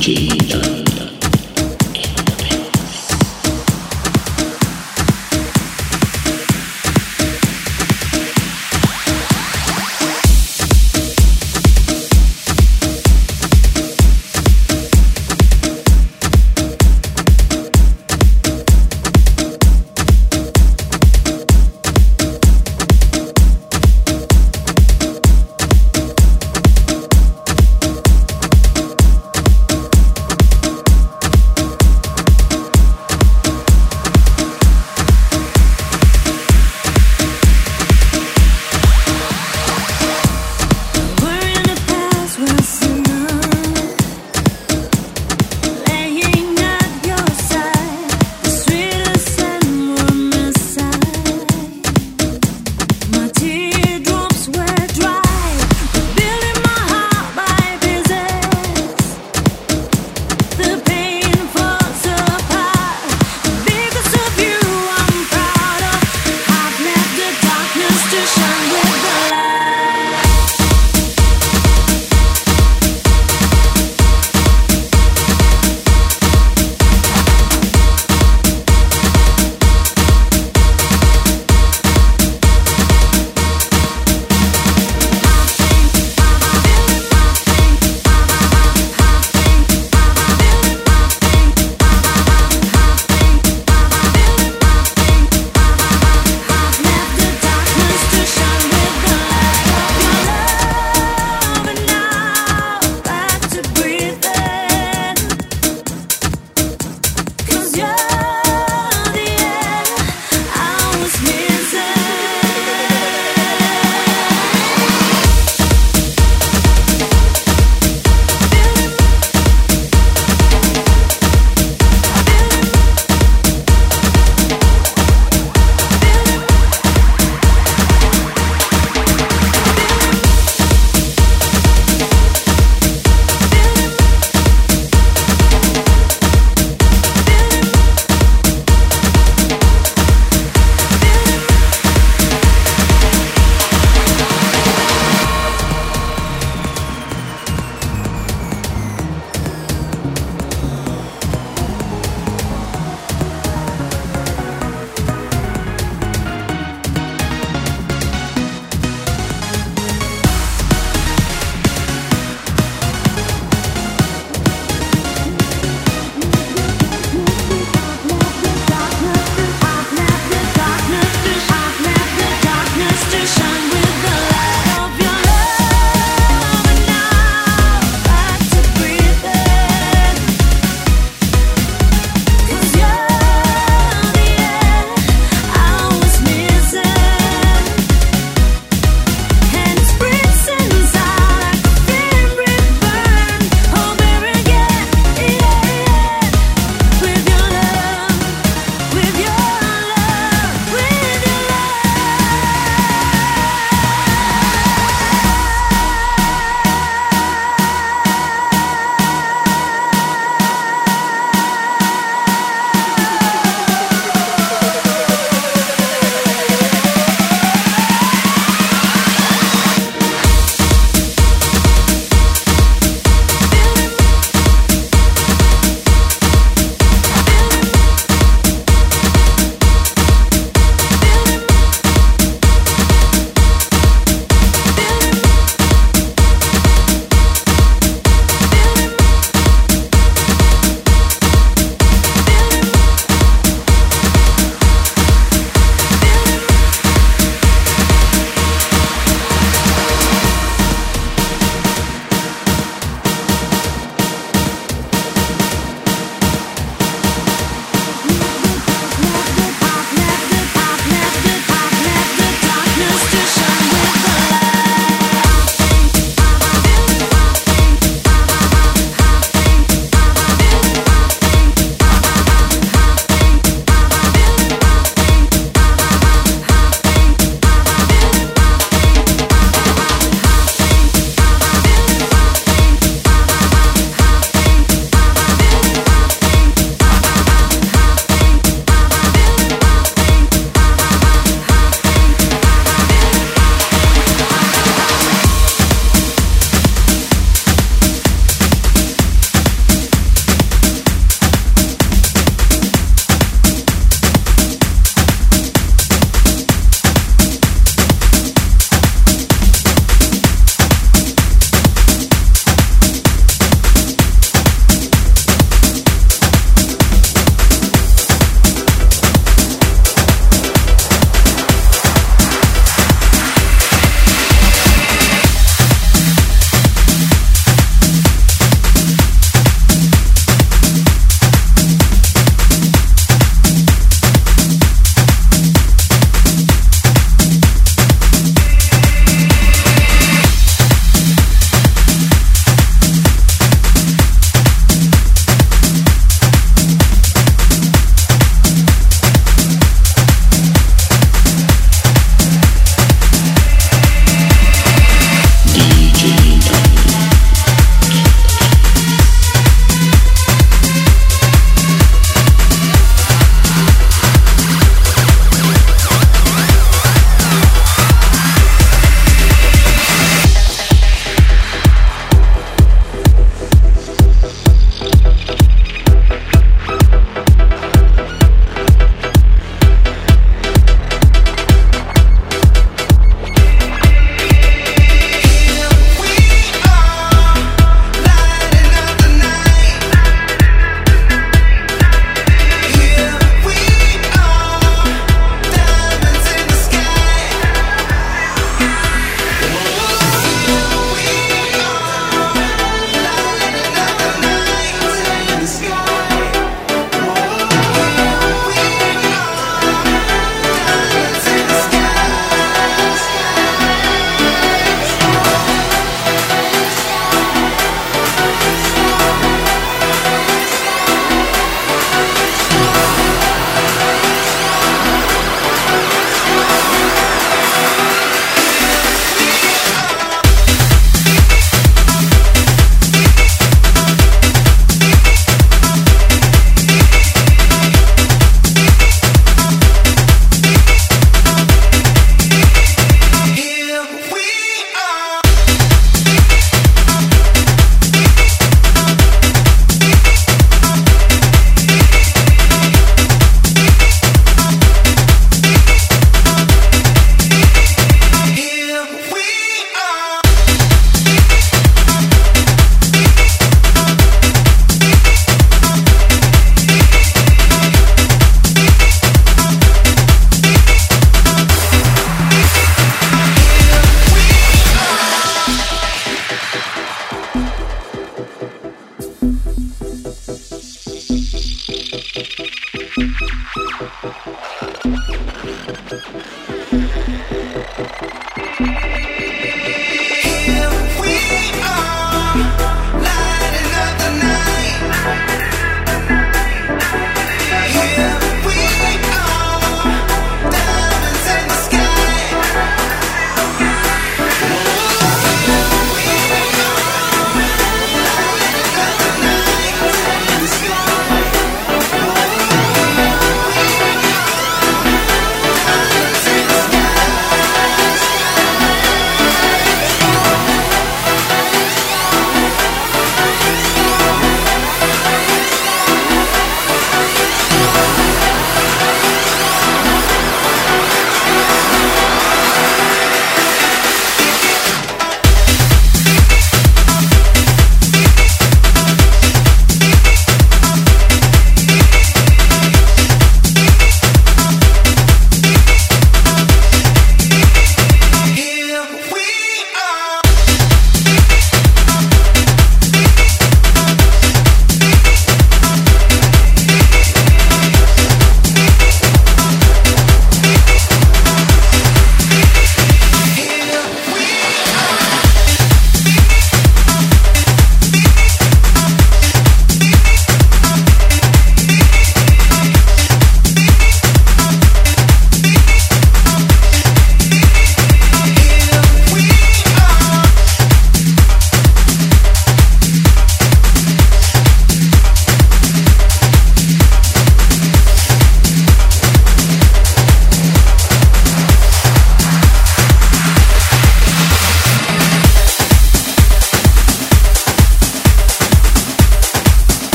DJ 0.00 0.67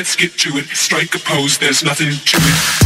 Let's 0.00 0.16
get 0.16 0.32
to 0.38 0.56
it. 0.56 0.64
Strike 0.68 1.14
a 1.14 1.18
pose, 1.18 1.58
there's 1.58 1.84
nothing 1.84 2.08
to 2.08 2.38
it. 2.40 2.79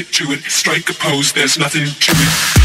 Get 0.00 0.14
to 0.14 0.32
it, 0.32 0.40
strike 0.44 0.88
a 0.88 0.94
pose, 0.94 1.30
there's 1.34 1.58
nothing 1.58 1.84
to 1.84 2.12
it. 2.14 2.59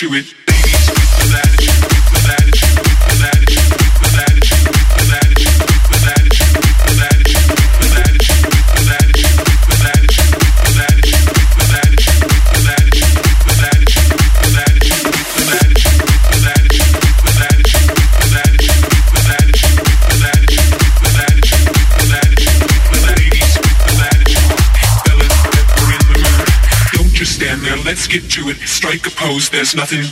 to 0.00 0.14
it. 0.14 0.39
there's 29.50 29.74
nothing 29.74 30.04